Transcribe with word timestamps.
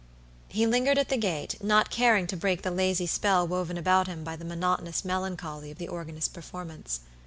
He 0.47 0.65
lingered 0.65 0.97
at 0.97 1.09
the 1.09 1.15
gate, 1.15 1.63
not 1.63 1.91
caring 1.91 2.25
to 2.25 2.35
break 2.35 2.63
the 2.63 2.71
lazy 2.71 3.05
spell 3.05 3.47
woven 3.47 3.77
about 3.77 4.07
him 4.07 4.23
by 4.23 4.35
the 4.35 4.43
monotonous 4.43 5.05
melancholy 5.05 5.69
of 5.69 5.77
the 5.77 5.89
organist's 5.89 6.27
performance. 6.27 7.01